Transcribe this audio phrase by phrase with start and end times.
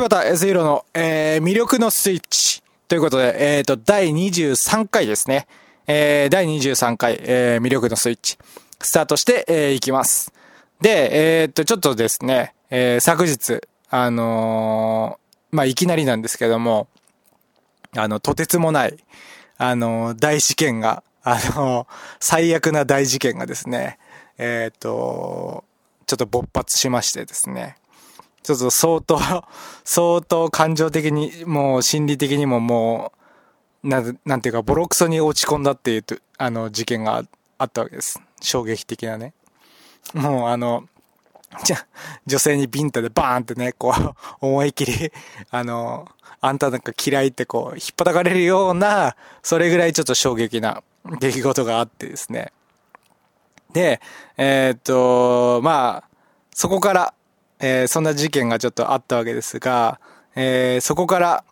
[0.00, 2.62] 柴田康弘の、えー、魅力のスイッチ。
[2.88, 5.46] ということで、えっ、ー、と、第23回ですね。
[5.86, 8.38] えー、第23回、えー、魅力のスイッチ。
[8.80, 10.32] スタートして、えー、いきます。
[10.80, 16.88] で、えっ、ー、と、ちょっとですね、えー、昨日、あのー、まあ、いきなりなんですけども、
[17.94, 18.96] あの、とてつもない、
[19.58, 21.86] あのー、大事件が、あのー、
[22.20, 23.98] 最悪な大事件がですね、
[24.38, 25.64] えっ、と、
[26.06, 27.76] ちょっと勃発しましてですね、
[28.42, 29.18] ちょっと相当、
[29.84, 33.12] 相当感情的に、もう心理的にもも
[33.82, 37.22] う、ななんていうか、ボロクソに落ち込んだっていうと、あの、事件が
[37.58, 38.20] あったわけです。
[38.40, 39.34] 衝撃的なね。
[40.14, 40.84] もうあの、
[41.64, 41.86] じゃ、
[42.26, 45.12] 女性にビンタでバーンってね、こう、 思い切り、
[45.50, 46.08] あの、
[46.40, 50.82] あんたなんか嫌いってこう、引っ叩かれるような、それぐらいちょっと衝撃な
[51.18, 52.52] 出来事があってですね。
[53.72, 54.00] で、
[54.36, 56.08] えー、っと、まあ、
[56.54, 57.14] そこから、
[57.60, 60.00] えー、そんな事件がちょっとあったわけですが、
[60.34, 61.44] えー、そこから、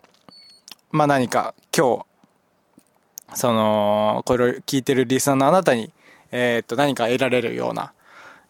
[0.90, 2.06] まあ何か今日、
[3.34, 5.92] その、これを聞いてるリスナーのあなたに、
[6.32, 7.92] えー、っと、何か得られるような、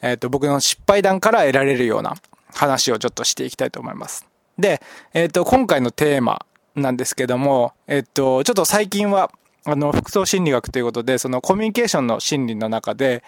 [0.03, 2.15] えっと、僕の失敗談から得られるような
[2.55, 4.27] 話をちょっとしていきたいと思います。
[4.59, 4.81] で、
[5.13, 9.31] えっと、今回のテーマなんですけども、えっと、ちょっと最近は、
[9.65, 13.23] あの、服装心理学ということで、そのコミュニケーションの心理の中で、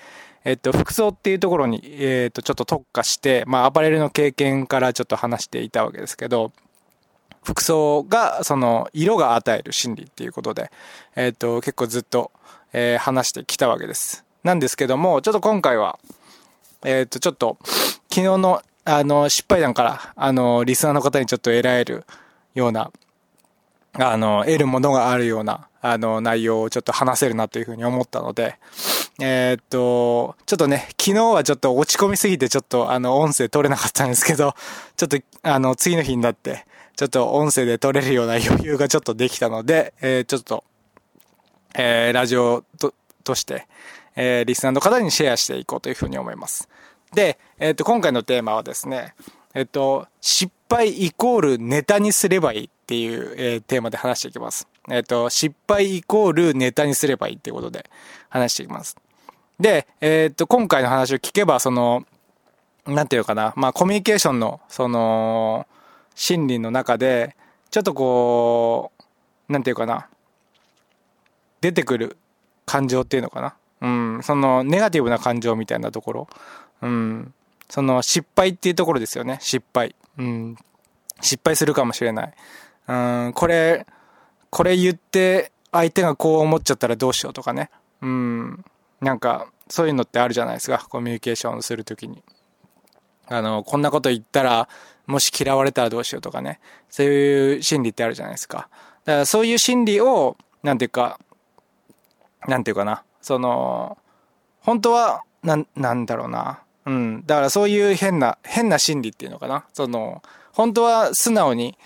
[0.44, 6.52] えっと、服装っていうところに、えっと、ちょっと特化して、まあ、アパレルの経験からちょっと話していたわけですけど、
[7.42, 10.70] 服装が、その、色が与える心理っていうことで、
[11.16, 12.30] えっと、結構ずっと、
[12.72, 14.24] えー、話してきたわけです。
[14.42, 15.98] なんですけども、ちょっと今回は、
[16.84, 22.04] えっと、ちょっと、昨日の、あの、失敗談から、あの、リスナーの方にちょっと得られる
[22.54, 22.91] ような、
[23.94, 28.56] あの、得るものがあるような、あの、内容をちょっと話せるなというふうに思ったので、
[29.20, 34.54] えー、っと、ちょっとね、昨日はちょっと落ち込みすぎてちょっとあの、音声取れなかったんですけど、
[34.96, 40.64] ちょっとあの、次の日になって、ちょっと音声で取れるような余裕がちょっとできたので、えー、ちょっと、
[41.74, 42.92] えー、ラジオと、
[43.24, 43.66] として、
[44.16, 46.69] えー、リスナーの方にシェアしていこうというふうに思います。
[47.14, 49.14] で、えっ、と、今回のテーマはですね、
[49.54, 54.69] えっ、と、失敗イコールネタにすればいいっていう、えー、テーマで話していきます。
[54.88, 57.91] えっ、と、失敗イコールネタにすればいいっていうことで
[58.28, 58.96] 話していきます。
[59.58, 62.04] で、えっ、と、今回の話を聞けば、その、
[62.86, 65.66] なんていうかな、まあ、コミュニケーションの、その、
[66.14, 67.36] 心理の中で、
[67.70, 68.92] ちょっとこ
[69.48, 70.08] う、なんていうかな、
[71.60, 72.16] 出てくる
[72.66, 73.54] 感情っていうのかな。
[73.82, 76.28] うん、その、ネガティブな感情みたいなところ。
[76.82, 77.34] うん。
[77.69, 79.38] その、失敗っていうところですよね。
[79.40, 79.94] 失敗。
[80.19, 80.56] うん。
[81.20, 82.34] 失敗するかもしれない。
[82.88, 82.94] う
[83.28, 83.86] ん、これ、
[84.50, 87.71] これ言って相手がこう思っちゃったらどうしようとかね。
[88.03, 88.65] うん。
[89.00, 90.84] なんか、そういうのってあるじゃないですか。
[90.88, 92.22] コミュニケーションするときに。
[93.28, 94.69] あの、こんなこと言ったら、
[95.06, 96.61] もし嫌われたらどうしようとかね。
[96.88, 98.69] そういう心理ってあるじゃないですか。
[99.05, 101.19] だからそういう心理を、なんていうか、
[102.49, 103.05] なんていうかな。
[103.21, 103.99] その、
[104.61, 106.61] 本当は、な、なんだろうな。
[106.87, 107.22] うん。
[107.27, 109.65] だからそういう変な、変な心理っていうのかな。
[109.72, 110.22] その、
[110.53, 111.78] 本当は素直に、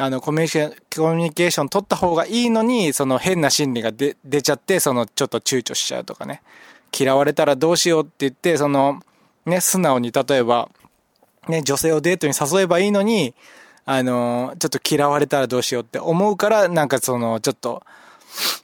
[0.00, 6.42] あの、コミュニケーション、ニケーション取った方がいいのに、その変な心理が出、出ちゃって、そのちょっと躊躇しちゃうとかね。
[6.98, 9.00] 嫌われたらどうしようって言って、その、
[9.46, 10.70] ね、素直に例えば、
[11.48, 13.34] ね、女性をデートに誘えばいいのに、
[13.84, 17.82] あの、ちょっと嫌われたらどうしようって思うから、なんかその、ちょっと、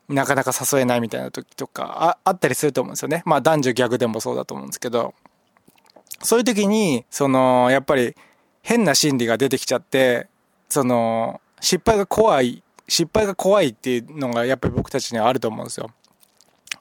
[0.08, 3.24] なかなか誘えないみたいな時とかああったりすると思うんですよね。
[3.26, 5.14] まあ男女逆でもそうだと思うんですけど、
[6.22, 8.14] そういう時に、その、やっぱり
[8.62, 10.28] 変な心理が出てきちゃって、
[10.68, 15.90] その、失敗が怖い、失敗が怖いっていうのがやっぱり僕たちにはあると思うんですよ。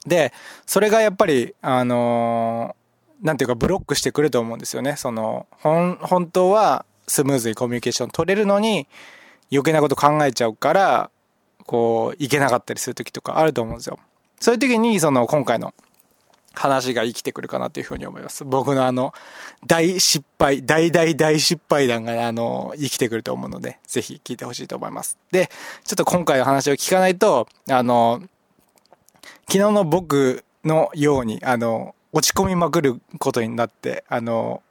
[0.06, 0.32] で、
[0.66, 2.76] それがやっぱり、あの
[3.22, 4.96] なんていうかブロックしてくると思うんですよね。
[4.96, 8.86] その、本、本当はスムーズにコミュニケーション取れるのに
[9.50, 11.10] 余計なこと考えちゃうから、
[11.64, 13.98] こう、いけなかったりする時とかあると思うんですよ。
[14.40, 15.74] そういう時に、その、今回の
[16.56, 18.44] 話が生きてくるかなというふうに思います。
[18.44, 19.12] 僕のあの、
[19.66, 25.18] 大失敗、大大大失敗談があの、生きてくると思うので、ぜひ聞いてほしいと思います。
[25.30, 25.50] で、
[25.84, 28.22] ちょっと今回の話を聞かないと、あの、
[29.48, 34.62] 昨日の僕のように、あの、落ち込みまくることになって、あの、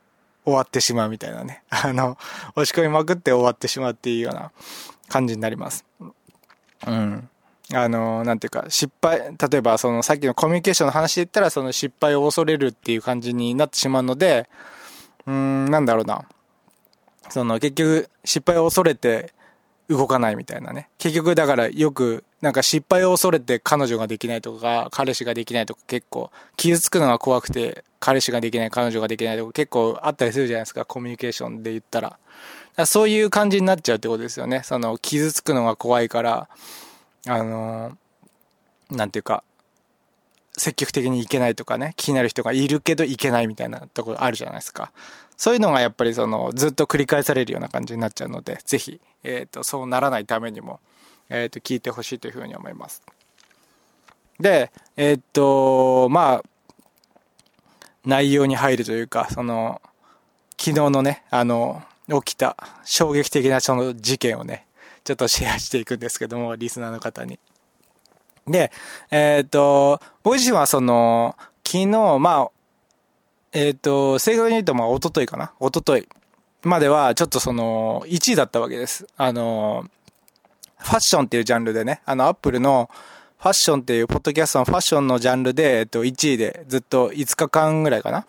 [0.44, 1.64] 終わってしまうみたいなね。
[1.70, 2.18] あの、
[2.56, 4.52] 落ち込みまくって終わってしまうっていうような
[5.08, 5.86] 感じになります。
[6.88, 7.30] うん。
[7.74, 14.48] あの、なんていうか、失敗、例えばそのさっきのコミュニケーションの話で言ったら、その失敗を恐れるっていう感じになってしまうので、
[15.26, 16.26] うん、なんだろうな。
[17.30, 19.34] その結局、失敗を恐れて
[19.90, 20.90] 動かないみたいなね。
[21.00, 32.20] 結局だからよく、なんか失敗を恐れて彼女ができないとか、彼氏ができないとか結構、傷つくのが怖くて、彼氏ができない、彼女ができないとか結構あったりするじゃないですか、コミュニケーションで言ったら。
[32.86, 34.62] そういう感じになっちゃうってことですよね。
[34.64, 36.50] その、傷つくのが怖いから、
[37.28, 37.98] あの
[38.92, 39.44] なんていうか、
[40.58, 44.92] 積極的にいけないとかね、気になる人がいるけどいけないみたいなところあるじゃないですか。
[45.38, 50.80] そういうのがやっぱりその、ずっと繰り返されるような感じになっちゃうので、ぜひ、えっ、ー、と、そうならないためにも、
[51.30, 53.04] えっ、ー、と、聞いてほしいというふうに思います。
[54.40, 56.44] で、えっ、ー、と、まあ、
[58.06, 59.82] 内容に入るというか、その、
[60.58, 62.56] 昨日のね、あの、起きた
[62.86, 64.66] 衝撃的なその事件をね、
[65.06, 67.40] ちょっとシェアしていくんですけども、リスナーの方に。
[68.48, 68.72] で、
[69.12, 71.88] えっ、ー、と、僕自身はその、昨日、
[72.20, 72.52] まあ、
[73.54, 75.54] えっ、ー、と、正確に言うと、まあ、一昨日かな？
[75.62, 76.08] 一昨日
[76.64, 79.08] までは、ちょっとその、1位だったわけです。
[79.16, 79.86] あの、
[80.78, 82.90] ファッションっていうジャンルでね、あの、アップルの、
[83.38, 88.26] ファッションっていう、ポッドキャストのファッションのジャンルで、えっと、1位でずっと5日間ぐらいかな？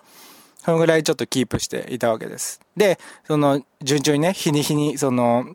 [0.59, 2.61] そのぐらいちょっとキープしていたわけです。
[2.77, 5.55] で、その、順調にね、日に日に、その、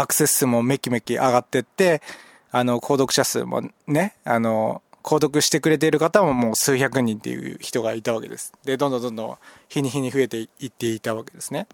[0.00, 2.02] アクセス数もめきめき上がってって、
[2.50, 8.52] あの、購読者数もね、あの、購読してくれている方ももう数百人っていう人がいたわけです。
[8.64, 9.36] で、どんどんどんどん
[9.68, 11.66] 日に日に増えていっていたわけですね。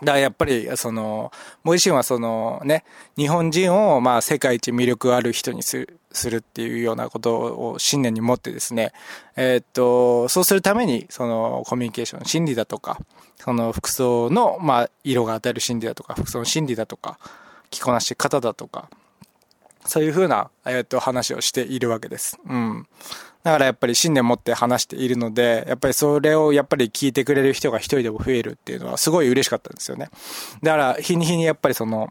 [0.00, 1.30] だからやっぱり、その、
[1.62, 2.84] 僕自身はそのね、
[3.16, 7.36] 日本人をまあ世界一魅力ある人にする、するっていうようなこと
[7.72, 8.92] を信念に持ってですね、
[9.36, 12.98] えー、っと、そうするために、そのコミュニケーション、心理だとか、
[13.36, 17.18] その服装の、まあ、色が与える心理だとか、服装の心理だとか、
[17.70, 18.88] 着こなし方だとか、
[19.86, 22.38] そういうふうな、えっと、話をしているわけです。
[22.48, 22.86] うん。
[23.44, 30.08] だからやっぱり信念持って話しているので、やっぱりそれをやっぱり聞いてくれる人が一人でも増えるっていうのはすごい嬉しかったんですよね。
[30.62, 32.08] だから日に日にやっぱりその、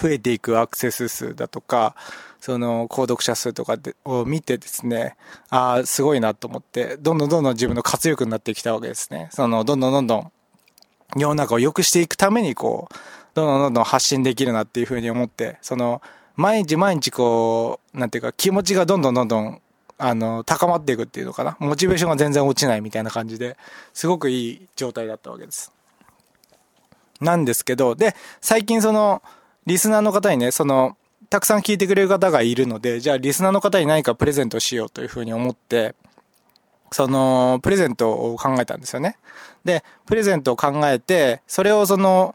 [0.00, 1.94] 増えていくアクセス数だとか、
[2.40, 5.16] その、購読者数とかでを見てですね、
[5.50, 9.28] ああ、すごいなと思って、どんどんどんどん自分の活力になってきたわけですね。
[9.32, 10.32] その、どんどんどんどん、
[11.16, 12.94] 世の中を良くしていくために、こう、
[13.34, 16.00] どんどんどんどん発信できるなっていうふうに思って、その、
[16.36, 19.60] 毎日毎日こう、なんていうか、気持ちがどんどんどんどん、
[19.98, 21.56] あの、高まっていくっていうのかな？
[21.58, 23.56] モチベーションが全然落ちないみたいな感じで、
[23.92, 25.72] すごくいい状態だったわけです。
[27.20, 29.22] なんですけど、で、最近その、
[29.66, 30.96] リスナーの方にね、その、
[31.30, 35.94] たくさん聞いてくれる方がいるので、じゃあリスナーの方に何かプレゼントしようというふうに思って、
[36.92, 39.18] その、プレゼントを考えたんですよね。
[39.64, 42.34] で、プレゼントを考えて、それをその、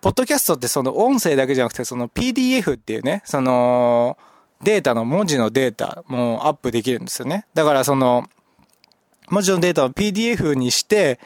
[0.00, 4.16] ポッドキャストってその音声だけじゃなくて、その PDF っていうね、その、
[4.62, 7.46] データの文字のデータもアップできるんですよね。
[7.54, 8.28] だからその、
[9.30, 11.20] 文字のデータを PDF にして、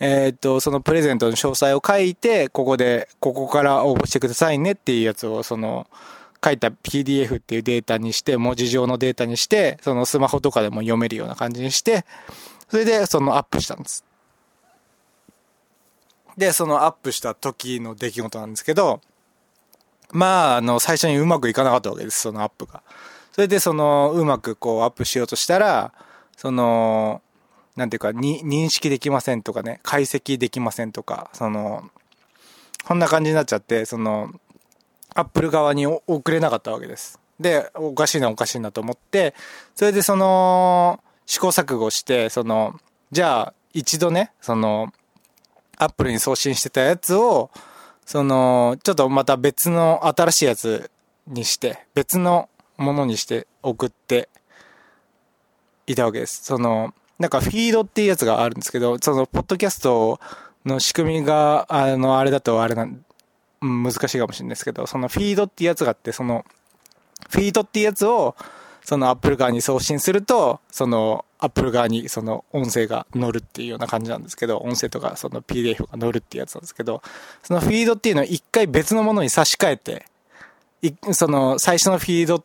[0.00, 5.86] え、っと、そのプレゼントの詳細を書いて、ここで、ここから応募してくださいねっていうやつを、その、
[6.44, 12.04] 書いた PDF っていうデータにして、文字上のデータにして、そのスマホとかでも読めるような感じにして、
[12.68, 14.04] それでそのアップしたんです。
[16.36, 19.00] で、そのアップした時の出来事なんですけど、
[20.14, 22.82] まあ、あの、最初にうまくいかなかったわけです、そのアップが。
[23.32, 25.92] それで、その、うまくこうアップしようとしたら、
[26.36, 27.20] その、
[27.74, 31.90] なんていうか、に、認識できませんとかね、解析できませんとか、その、
[32.84, 34.30] こんな感じになっちゃって、その、
[35.16, 37.18] アップル側に送れなかったわけです。
[37.40, 39.34] で、おかしいなおかしいなと思って、
[39.74, 42.78] それでその、試行錯誤して、その、
[43.10, 44.92] じゃあ、一度ね、その、
[45.76, 47.50] アップルに送信してたやつを、
[48.04, 50.90] その、ちょっとまた別の新しいやつ
[51.26, 54.28] にして、別のものにして送って
[55.86, 56.44] いたわけです。
[56.44, 60.20] その、なんかフィードっていうやつがあるんですけど、その、ポッドキャスト
[60.64, 63.04] の仕組みが、あの、あれだとあれなん、
[63.60, 66.44] 難しいかもしれないですけど、そのフィードっていうやつがあって、その、
[67.30, 68.34] フィードっていうやつを、
[68.84, 77.02] そのアップル側に送信すると、そのアップル側にその音声が乗るっていうような感じなんですけど、音声とかその PDF が乗るっていうやつなんですけど、
[77.42, 80.06] そのフィードっていうのを一回別のものに差し替えて、
[81.12, 82.44] その最初のフィード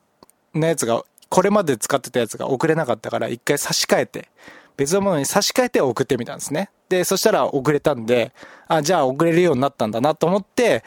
[0.54, 4.30] のやつが、これまで使ってたやつが送れなかったから一回差し替えて、
[4.76, 6.70] 別のものに差し替えて送ってみたんですね。
[6.90, 8.34] で、そしたら送れたんで、
[8.68, 10.84] あ、じゃあ送れるようになったんだなと思って、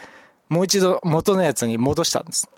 [0.49, 2.49] もう一度元のやつに戻したんです。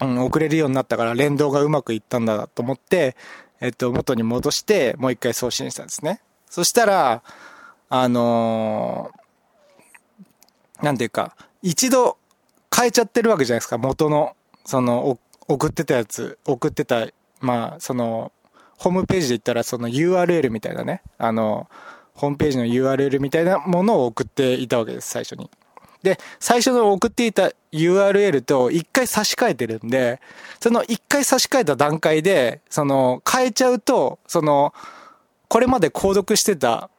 [0.00, 3.16] うん、送れるようになったから連動がうまくいったんだと思って、
[3.60, 6.20] えっと、元に戻して、もう一回送信したんですね。
[6.48, 7.22] そしたら、
[7.88, 12.18] あのー、なんていうか、一度
[12.74, 17.08] 変えちゃってるわけじゃないですか、元の、その、送ってたやつ、送ってた、
[17.40, 18.32] まあ、その、
[18.76, 21.68] ホームページで言ったら、その URL みたいなね、あの、
[22.14, 25.50] ホームページの URL みたいなものを送っていたわけです、最初に。
[26.02, 30.20] で、最初の送っていた URL と一回差し替えてるんで、
[30.60, 34.72] その一回差し替えた段階で、その変えちゃうと、その、
[35.48, 36.90] これまで購読してた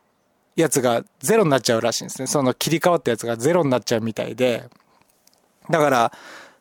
[0.56, 2.28] やつがゼロになっちゃうらしいんですね。
[2.28, 4.70] その切り替わったやつがゼロになっちゃうみたいで。
[5.70, 6.12] だから、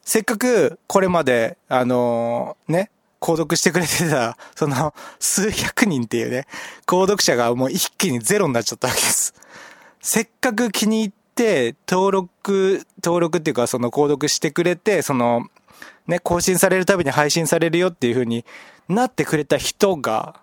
[0.03, 2.91] せっかくこれまで、あのー、ね、
[3.21, 6.47] 購読してくれてた、その、数百人っていうね、
[6.87, 9.35] 購読者がもう一気にゼロになっちゃったわけです。
[10.01, 15.47] せっかく気に入って、登録、登録っていうかその購読してくれて、その、
[16.09, 18.45] ね、更新されるたびに配信されるよっていう風に
[18.89, 20.41] なってくれた人が、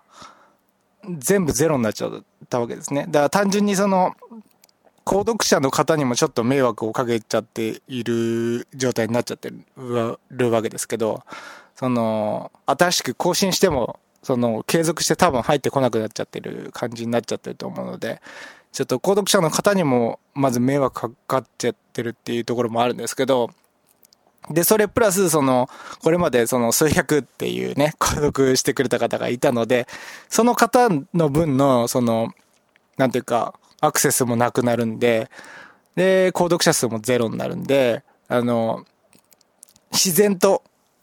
[1.18, 3.04] 全部ゼロになっちゃったわけですね。
[3.08, 4.14] だから単純にその、
[5.04, 9.52] 購読者の方にもちょっと迷惑をかけちゃっている状態になっちゃって
[10.30, 11.22] るわけですけど、
[11.76, 18.20] その、新しく更新しても、その、継続して多分入ってこなくなっちゃってる感じになっちゃってると思うので、
[18.76, 23.48] ちょっと購読者の方にも、まず迷惑かかっちゃってるっていうところもあるんですけど、
[24.50, 25.70] で、それプラス、その、
[26.02, 29.88] これまでその数百っていうね、 購読してくれた方がいたので、
[30.28, 32.34] その方の分の、その、
[32.98, 35.30] なんていうか、アクセスもなくなるんで、
[35.94, 38.84] で、購読者数もゼロになるんで、あの、
[39.90, 40.62] 自然と、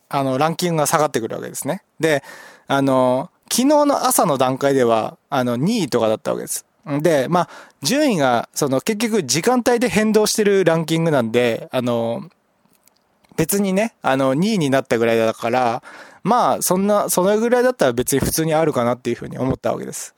[0.10, 1.82] あの、ランキングが下がってくるわけですね。
[2.00, 2.24] で、
[2.68, 6.68] あの、昨日の朝の段階では、あの、2位とかだったわけです。
[6.86, 7.50] で、まあ、
[7.82, 12.30] 順位が、その、結局時間帯で変動してるランキングなんで、あの、
[13.38, 15.84] 別にね、あの、2位になったぐらいだから、
[16.24, 20.14] まあ、そんな、そのぐらいだったら別に普通にあるかなっていうふうに思ったわけです。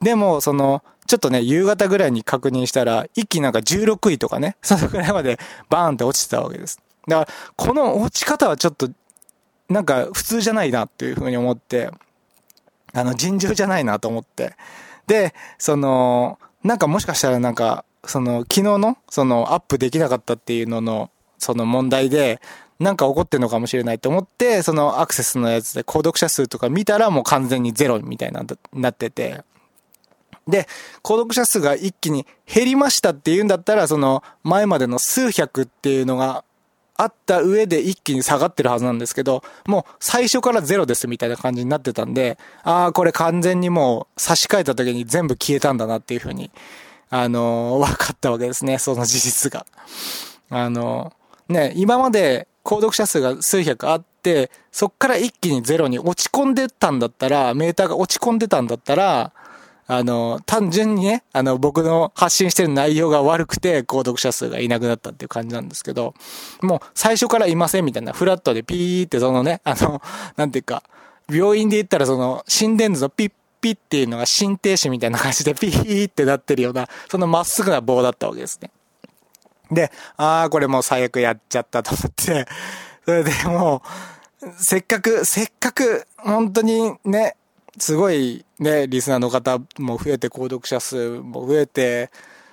[0.00, 6.80] でも、その、ちょっとね、夕方ぐらいに確認したら、一気なんか16位とかね、 そのぐらいまでバーンって落ちてたわけです。
[7.06, 8.90] だから、この落ち方はちょっと、
[9.68, 11.90] なんか普通じゃないなっていうふうに思って、
[12.92, 14.56] あの、尋常じゃないなと思って。
[15.06, 22.40] で、その、なんかもしかしたらなんか、その、昨日の、その、アップできなかったっていうのの、その問題で、
[22.80, 29.42] なんか起こってんのかもしれないと思って、そのアクセスのやつで購読者数とか見たらもう完全にゼロみたいな、なってて、
[30.48, 30.66] で、
[31.02, 36.44] 購読者数が一気に減りましたっていうんだったら、その前までの数百っていうのが
[36.96, 46.50] あった上で一気に下がってるはずなんですけど、もう最初からゼロですみたいな感じになってたんで、ああ、これ完全にもう差し替えた時に全部消えたんだなっていうふうに、
[47.10, 49.66] あのー、分かったわけですね、その事実が。
[50.50, 59.32] あのー、ね、今まで購読者数が数百あって、そっから一気にゼロに落ち込んでたんだったら、メーターが落ち込んでたんだったら、
[59.86, 66.14] あの、単純にね、あの、僕の発信してる内容が悪くて、購読者数がいなくなったっていう感じなんですけど、
[66.62, 70.00] もう最初からいませんみたいな、フラットでピーってそのね、あの、
[70.36, 70.82] なんていうか、
[71.30, 78.70] 病院で言ったらその、心電図のピッピッっていうのが心停止みたいな感じでピーってなってるような、そのまっすぐな棒だったわけですね。
[79.70, 82.46] で、ああ、これもう最悪やっちゃったと思って、
[83.04, 83.82] それでも
[84.40, 87.36] う、せっかく、せっかく、本当にね、
[87.78, 92.10] すごいね、リスナーの方も増えて、購読者数も増えて、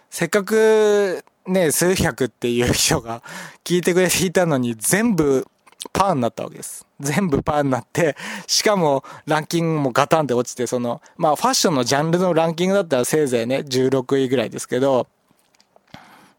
[0.09, 3.23] せっかくね、数百っていう人が
[3.63, 5.47] 聞いてくれていたのに全部
[5.93, 6.85] パーになったわけです。
[6.99, 8.15] 全部パーになって、
[8.47, 15.07] しかもランキングもガタンって落ちて、その、まあファッションのジャンルのランキングだったらせいぜいね、16位ぐらいですけど、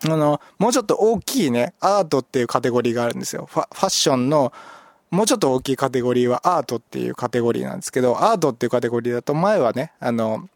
[0.04, 3.48] あの、もうちょっと大きいね、アートっていうカテゴリーがあるんですよ。
[3.50, 4.52] ファファッションの
[5.12, 10.48] もうちょっと大きいカテゴリーはアートっていうカテゴリーなんですけど、アートっていうカテゴリーだと前はね、あの、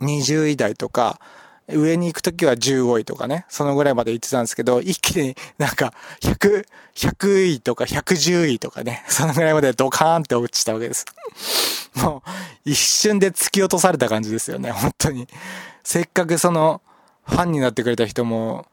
[0.00, 1.20] 20位台とか、
[1.68, 11.04] 上に行くときは15位とかね、そのぐらいまで行ってたんですけど、一気になんか100、100位とか110位とかね、そのぐらいまでドカーンって落ちたわけです。
[11.94, 12.30] もう
[12.70, 15.28] 一瞬で突き落とされた感じですよね、本当に。
[15.82, 16.80] せっかくその
[17.24, 18.66] ファンになってくれた人も、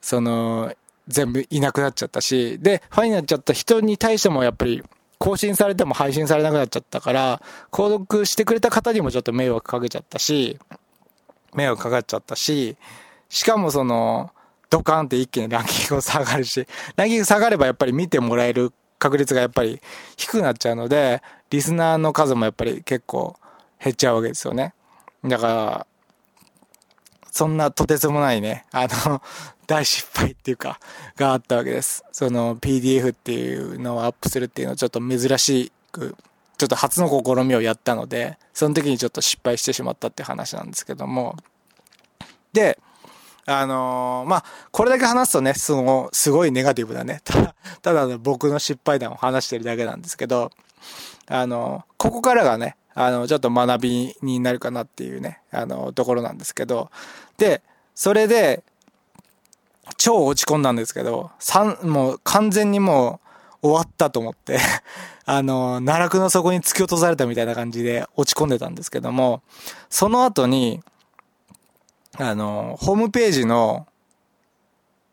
[0.00, 0.74] その
[1.08, 4.82] 全部いなくなっちゃったし、で、ファンになっちゃった人に対してもやっぱり、
[5.18, 10.58] 更新されても配信されなくなっちゃったから、購読してくれた方にもちょっと迷惑かけちゃったし、
[11.54, 12.76] 迷惑かかっちゃったし、
[13.28, 14.30] しかもその、
[14.70, 19.80] ドカンって一気にランキング下がるし、ランキング下がればやっぱり見てもらえる確率がやっぱり
[20.16, 23.36] 低くなっちゃうので、リスナーの数もやっぱり結構
[23.82, 24.74] 減っちゃうわけですよね。
[25.24, 25.86] だから、
[27.30, 29.22] そんなとてつもないね、あの、
[29.66, 30.80] 大失敗っていうか、
[31.16, 32.04] があったわけです。
[32.12, 36.16] その PDF っていうのをアップするっていうのをちょっと珍しく、
[36.56, 41.36] ちょっと初の試みをやったので、その時にちょっと失敗してしまったって話なんですけども。
[42.52, 42.78] で、
[43.50, 50.50] あのー、まあ、これだけ話すとね、その、すごいネガティブなね、 ただ、ただの僕の失敗談を話してるだけなんですけど、
[51.28, 56.90] あのー、ここからがね、あの、ちょっと学びになるかなっていうね、あの、ところなんですけど、
[57.36, 57.62] で、
[57.94, 58.64] それで、
[59.96, 63.20] 超落ち込んだんですけど、三、もう完全にも
[63.62, 64.58] う終わったと思って
[65.24, 69.42] あの、奈落の底に突き落とされたみたいな感じで落ち込んでたんですけども、
[69.88, 70.82] その後に、
[72.16, 73.86] あの、ホームページの、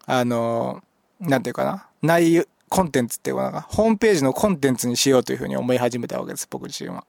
[0.08, 0.82] あの、
[1.20, 7.06] なんていうかな、内容、コンテンツっていうかな、ホームページのコンテンツにしようというふうに思い始めたわけです、僕自身は。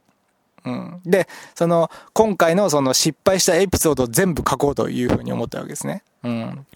[0.66, 1.00] うん。
[1.06, 6.02] で、その、今回のその失敗したエピソードを全部書こうというふうに思ったわけですね。
[6.24, 6.66] うん。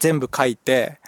[0.00, 0.98] 全部書いて、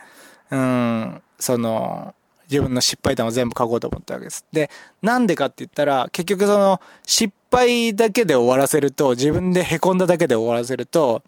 [0.51, 2.15] うん、その、
[2.51, 4.45] 自分の失敗談を全部書こうと思ったわけです。
[4.53, 4.71] で、
[5.03, 11.23] なんでかって言ったら、結局その、失敗だけで終わらせると、自分で凹んだだけで終わらせると、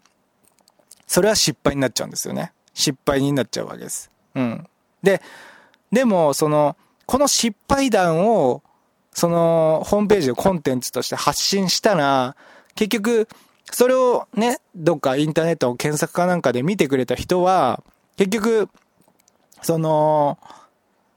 [1.07, 2.51] それは失敗になっちゃうんですよね。
[2.73, 4.11] 失敗になっちゃうわけです。
[4.35, 4.67] うん。
[5.01, 5.21] で、
[5.91, 8.61] でも、その、この失敗談を、
[9.13, 12.35] その、ホームページのコンテンツとして発信したら、
[12.75, 13.27] 結局、
[13.71, 17.83] それをね、どっかインターネットの検索かなんかで見てくれた人は、
[18.17, 18.69] 結局、
[19.61, 20.37] その、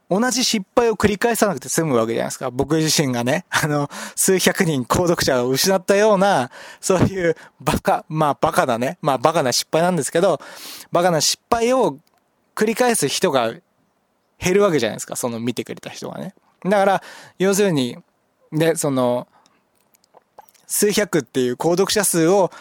[0.09, 2.49] 同じ失敗を繰り返さなくて済むわけじゃないですか。
[2.49, 6.49] 僕自身がね、 あの、数百人購読者を失ったような、
[6.79, 10.39] そういうバカ、まあバカなね、まあバカな失敗なんですけど、
[10.91, 11.97] バカな失敗を
[12.55, 13.53] 繰り返す人が
[14.39, 15.17] 減るわけじゃないですか。
[15.17, 16.33] その見てくれた人がね。
[16.69, 17.03] だから、
[17.39, 17.97] 要するに、
[18.51, 19.27] ね、その、
[20.67, 22.51] 数百っていう購読者数を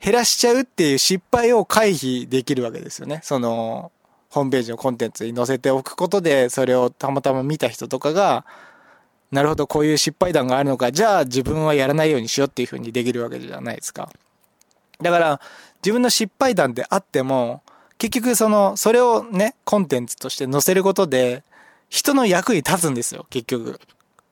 [0.00, 3.20] 減らしちゃうっていう失敗を回避できるわけですよね。
[3.22, 3.90] その、
[4.30, 8.44] ホームページのコンテンツに載せておくことで、それをたまたま見た人とかが、
[9.30, 14.10] なるほど、こういう失敗談があるのか、じゃあ自分はやらないようにしようっていう風にできるわけじゃないですか。
[15.00, 15.40] だから、
[15.82, 17.62] 自分の失敗談であっても、
[17.98, 21.42] 結局その、それをね、コンテンツとして載せることで、
[21.94, 23.78] 人の役に立つんですよ、結局。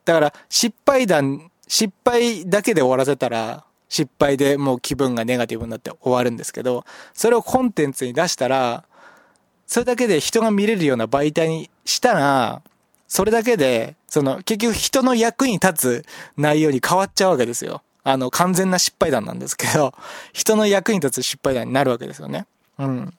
[0.04, 8.82] だから、失敗談、失敗だけで終わらせたら、失敗でもう気分がネガティブになって終わるんですけど、それをコンテンツに出したら、
[9.68, 12.62] それだけで人が見れるような媒体にしたら、
[13.06, 16.04] それだけで、その、結局人の役に立つ
[16.36, 17.82] 内容に変わっちゃうわけですよ。
[18.02, 19.94] あの、完全な失敗談なんですけど、
[20.34, 22.46] 人の役に立つ失敗談になるわけですよね。
[22.78, 23.14] うん。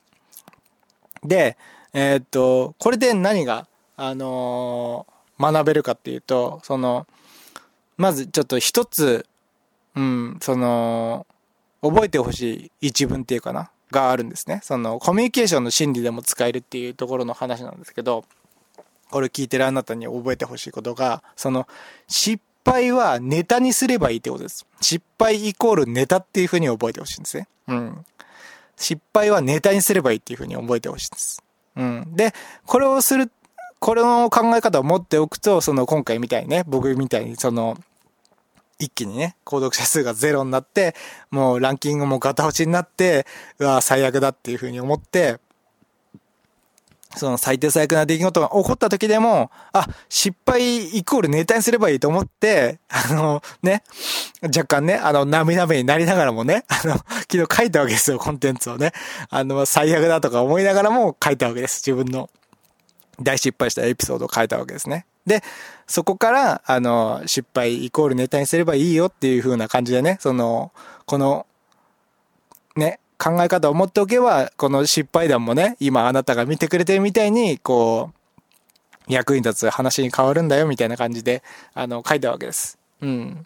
[1.23, 1.55] で、
[1.93, 7.07] えー、っと、これで何が、あのー、学べるかっていうと、その、
[7.97, 9.25] まずちょっと一つ、
[9.95, 11.27] うん、その、
[11.81, 14.61] 覚えてほしい一文っていうかな、があるんですね。
[14.63, 18.25] その、コミュニケーションの心理でも使えるっていうところの話なんですけど、
[19.11, 21.67] これ聞いてるあなたに覚えてほしいことが、その、
[22.07, 24.65] 失敗はネタにすればいいってことです。
[24.81, 27.47] 失敗イコールネタっていう風に覚えてほしいんですね。
[27.67, 28.05] うん。
[28.75, 31.43] 失敗はネタにすればいいっていうふうに覚えてほしいです。
[31.75, 32.15] うん。
[32.15, 32.33] で、
[32.65, 33.31] これをする、
[33.83, 37.77] これの考え方を持っておくと、その今回みたいにね、僕みたいにその、
[38.79, 40.95] 一気にね、購読者数がゼロになって、
[41.31, 43.27] もうランキングもガタ落ちになって、
[43.59, 45.37] うわ、最悪だっていうふうに思って、
[47.17, 53.83] その最低最悪な出来事が起こった時でも、あ、失敗イコールネタにすればいいと思って、あの、ね、
[54.43, 56.93] 若干ね、あの、涙目になりながらもね、あの、
[57.29, 58.93] 昨日書いたわけですよ、コンテンツをね。
[59.29, 61.83] あの、最悪だとか思いながらも書いたわけです。
[61.85, 62.29] 自分の
[63.21, 65.05] 大失敗したエピソードを書いたわけですね。
[65.25, 65.41] で、
[65.87, 70.71] そこから、あの、失敗イコールネタにすればいいよっていう風な感じでね、その、
[71.05, 71.45] この、
[72.75, 82.77] ね、考え方を持っておけば、この失敗談もね、今あなたが見てくれてるみたいに、こう、役に立つ話に変わるんだよ、みたいな感じで、あの、書いたわけです。
[83.01, 83.45] うん。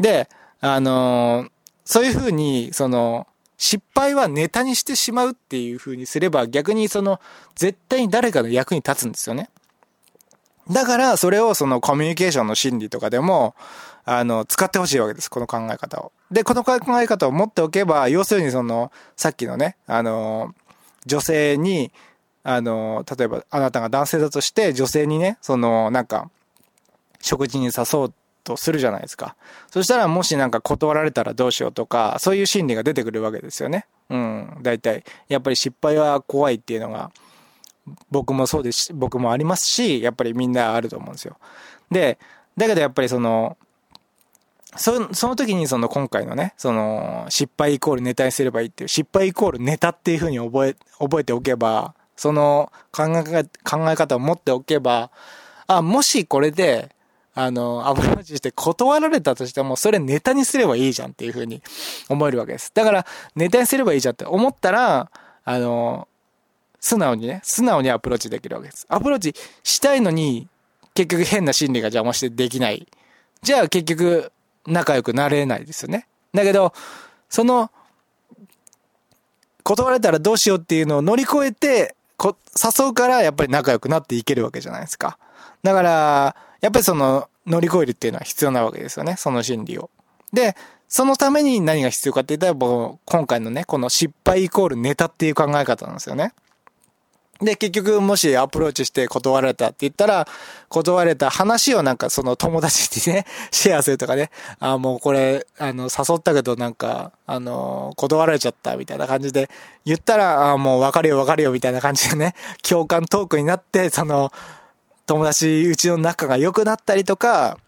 [0.00, 0.28] で、
[0.60, 1.46] あの
[1.84, 7.20] そういうふうに、その、失敗はネタにしてしまうっていうふうにすれば、逆にその、
[7.54, 9.50] 絶対に誰かの役に立つんですよね。
[10.70, 13.54] だから、それをそのコミュニケーションの心理とかでも、
[14.04, 15.30] あの、使ってほしいわけです。
[15.30, 16.12] この考え方を。
[16.30, 20.54] で、この考え方を持っておけば、要するにその、さっきのね、あの、
[21.06, 21.92] 女性に、
[22.42, 26.30] あの、例えばあなたが男性だとして女性にね、その、なんか、
[27.20, 28.12] 食事に誘う
[28.44, 29.34] とするじゃないですか。
[29.70, 33.86] そしたらもしなんか断られたらどうしようとか、そういう心理が出てくるわけですよね。
[34.10, 35.04] うん、大体。
[35.28, 37.10] やっぱり失敗は怖いっていうのが、
[38.10, 41.36] 僕もそうですし、僕もありますし、やっぱりみんなあると思うんですよ。
[41.90, 42.18] で、
[42.56, 43.56] だけどやっぱりその、
[44.76, 55.10] そその時にその今回のね、その失敗イコールネタにすればいいっていう、失敗イコールネタっていう風に覚え、覚えておけば、その考え考え方を持っておけば、
[55.66, 56.93] あ、もしこれで、
[57.34, 61.62] あの、アプローチして断られたとしても、それネタにすればいいじゃんっていう風に
[62.08, 62.70] 思えるわけです。
[62.72, 65.10] だから、ネタにすればいいじゃんって思ったら、
[65.44, 66.06] あの、
[66.80, 68.86] 素直にね、素直にアプローチできるわけです。
[68.88, 70.48] アプローチしたいのに、
[70.94, 72.86] 結局変な心理が邪魔してできない。
[73.42, 74.30] じゃあ結局、
[74.66, 76.06] 仲良くなれないですよね。
[76.32, 76.72] だけど、
[77.28, 77.70] その、
[79.64, 85.18] 断れたらどうしようっていうのを乗り越えて、誘うからやっぱり仲良くなっていけるわけじゃないですか。
[85.62, 89.16] だから、やっぱりその、乗り越えるっていうのは必要なわけですよね。
[89.18, 89.90] その心理を。
[90.32, 90.56] で、
[90.88, 96.32] そのために何が必要かって言ったら、今回のね、この失敗イコールネタっていう考え方なんですよね。
[97.38, 100.26] で、結局、もしアプローチして断られたって言ったら、
[100.70, 109.50] 断られた話をなんかその友達にね、 シェアするとかね、あ、もうこれ、あの、誘ったけどなんか、あの、断られちゃったみたいな感じで
[109.84, 112.34] 言ったら、あ、もうわかるよわかるよみたいな感じでね、
[112.66, 114.32] 共感トークになって、その、
[115.06, 117.58] 友達うちの仲が良くなったりとか、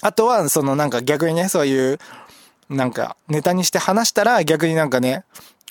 [0.00, 1.98] あとは、そのなんか逆にね、そういう、
[2.68, 5.24] なんかネタにして話したら逆になんかね、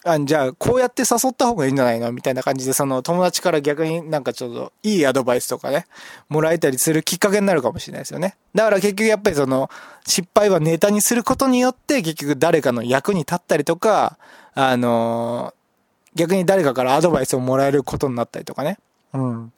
[0.03, 5.85] あじゃあ、こうやって誘った方がいいんじゃないのみたいな感じで、その友達から逆になんかちょっといいアドバイスとかね、
[6.29, 8.35] もらえたりするきっかけになるかもしれないですよね。
[8.53, 9.69] だから結局やっぱりその、
[10.05, 14.17] 失敗はネタにすることによって結局誰かの役に立ったりとか、
[14.53, 18.77] あのー、逆に誰かからアドバイスをもらえることになったりとかね。
[19.13, 19.53] うん。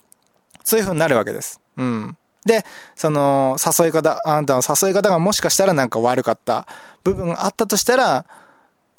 [0.69, 1.59] そういう風になるわけです。
[1.77, 2.17] うん。
[2.45, 2.63] で、
[2.95, 6.67] その、誘い方、あなたの誘い方がもしかしたらなんか悪かった
[7.03, 8.25] 部分があったとしたら、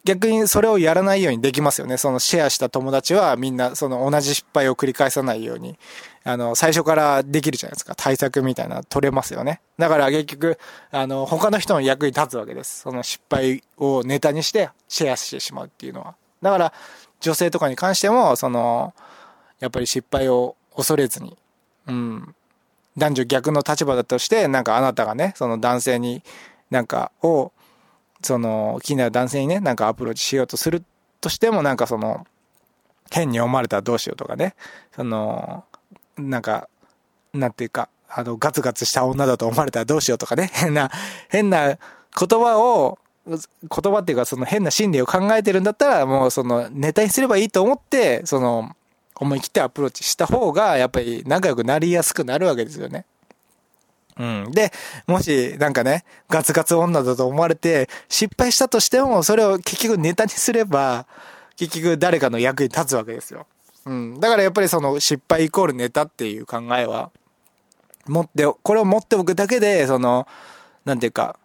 [0.05, 1.97] 逆にそれをやらないようにできますよね。
[1.97, 5.79] そのシェアした友達はみんなその同じ失敗を繰り返さないように、
[6.25, 7.95] あの、最初からできるじゃないですか。
[7.95, 9.61] 対策みたいな取れますよね。
[9.79, 10.59] だから結局、
[10.91, 12.81] あの、他の人の役に立つわけです。
[12.81, 16.15] その失敗をネタにしてシェアしてしまうっていうのは。
[16.43, 16.73] だから、
[17.21, 18.95] 女性とかに関しても、その、
[19.61, 21.37] やっぱり失敗を恐れずに、
[21.91, 22.35] うん、
[22.97, 26.23] 男女逆の立場だとして、なんかあなたがね、その男性に、
[26.71, 27.53] なんかを、
[28.23, 30.85] その、気になる男性にね、なんかアプローチしようとする
[31.21, 32.27] としても、なんかその、
[33.11, 34.55] 変に思われたらどうしようとかね、
[34.95, 35.65] その、
[36.17, 36.69] なんか、
[37.33, 40.91] なんていうか、あの、ガツガツした女だと思われたらどうしようとかね、変な、
[41.29, 41.79] 変な言
[42.39, 48.75] 葉を、言葉っていうかその変な心理を考えてるんだったら、もうそのネタにすればいいと思って、その、
[49.21, 53.05] 思い切ってアプローチした方が、やっぱり仲良くなりやすくなるわけですよね。
[54.19, 54.51] うん。
[54.51, 54.73] で、
[55.07, 61.07] もし、なんかね、ガツガツ女だと思われて、失敗したとしても、それを結局ネタにすれば、
[61.57, 63.47] 結局誰かの役に立つわけですよ。
[63.85, 64.21] うん。
[64.21, 67.11] だからやっぱりその失敗イコールネタっていう考えは、
[68.07, 70.27] 持って、これを持っておくだけで、その、
[70.87, 71.37] なんていうか、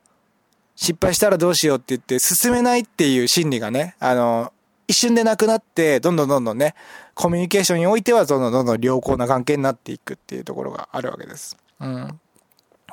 [0.76, 4.52] 失敗したらどうしようって言って進めないっていう心理がね、あの、
[4.88, 6.76] 一瞬でなくなって、どんどんどんどんね、
[7.14, 11.58] コミュニケーションにおいては、どんどんどんどん良好な関係になっていくっていうところがあるわけです。
[11.80, 12.20] うん。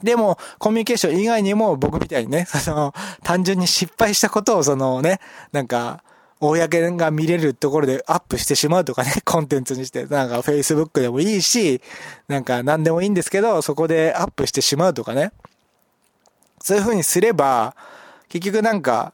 [0.02, 5.20] でも、コミュニケーション以外にも僕みたいにね、 その、単純に失敗したことをそのね、
[5.52, 6.02] なんか、
[6.40, 11.81] 公が見れるところでアップしてしまうとかね、 コンテンツにして、なんか Facebook でもいいし、
[12.26, 15.33] なんか何でもいいんですけど、そこでアップしてしまうとかね。
[16.61, 17.76] そういう風にすれば、
[18.28, 19.12] 結局なんか、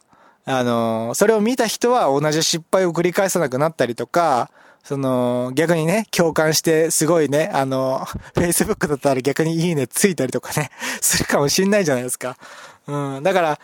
[0.50, 4.50] あの、それを見た人は同じ失敗を繰り返さなくなったりとか、
[4.82, 10.70] その、逆にね、共感して、すごいね、あの、Facebook だったら逆にいいねついたりとかね、
[11.02, 12.38] するかもしんないじゃないですか。
[12.86, 13.60] うん、だから、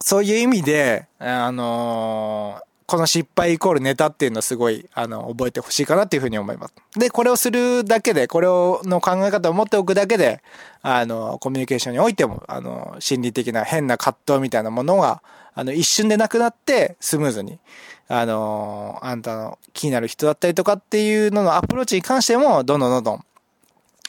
[0.00, 6.74] そういう意味で、あのー、この失敗イコールネタっていうのはすごい、あの、覚えてほしいかなっていうふうに思います。
[6.96, 10.42] で、これをするだけで、これを、の考え方を持っておくだけで、
[10.82, 15.22] あの、コミュニケーションにおいても、あの、心理的な変な葛藤みたいなものが、
[15.54, 17.58] あの、一瞬でなくなって、スムーズに、
[18.06, 23.24] あの、あんたの気になる人だったりとかっていうののアプローチに関しても、どんどんどんどん、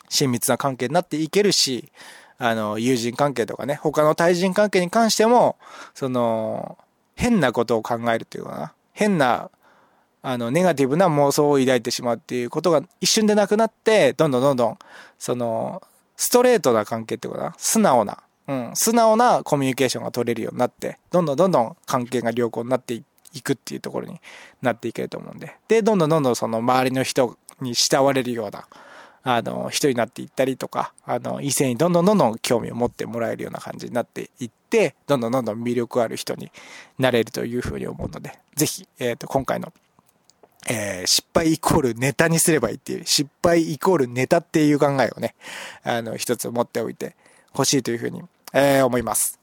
[0.09, 1.91] 親密な関係になっていけるし、
[2.37, 5.57] あの、友人関係とかね、他の対人関係に関しても、
[5.93, 6.77] その、
[7.15, 9.49] 変なことを考えるというかな、変な、
[10.21, 14.77] あの、ネガティブな妄想を抱いてしまうっていうことが一瞬でなくなって、どんどんどんどん、
[15.17, 15.81] その、
[16.17, 24.19] ストレートな関係ってことかな、素直な、うん、素直なコミュニケーションが取れるようになって、どんどんどんどん関係が良好になっていくっていうところに
[24.61, 25.55] なっていけると思うんで。
[25.67, 28.67] で、どんどんどんどんその周りの人に慕われるような、
[29.23, 34.64] あの、人になっていったりとか、あの、異性にどんどんどんどん興味を持ってもらえるような感じになっていって、
[35.07, 36.51] どんどんどんどん魅力ある人に
[36.97, 39.73] なれるというふうに思うので、ぜひ、えっ、と、今回の、
[40.67, 45.35] えー、失敗イコールネタにすればいいっていう、失敗イコールネタっていう考えをね、
[45.83, 47.15] あの、一つ持っておいて
[47.51, 48.21] ほしいというふうに、
[48.53, 49.39] えー、思います。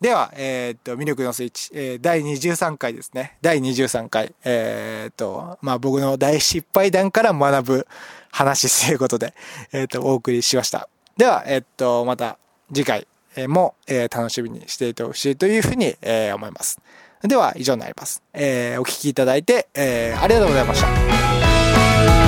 [0.00, 3.36] では、えっ、と、魅力のスイッチ、えー、第23回ですね。
[3.42, 4.32] 第23回。
[4.44, 7.86] えっ、と、まあ、僕の大失敗談から学ぶ
[8.30, 9.34] 話ということで、
[9.72, 10.88] えっ、と、お送りしました。
[11.16, 12.38] では、えっ、と、また
[12.72, 13.08] 次回
[13.46, 16.80] も、えー、楽しみにしていてほしいというふうに、えー、思います。
[17.22, 18.22] では、以上になります。
[18.32, 22.27] えー、お聴きいただいて、えー、ありがとうございました。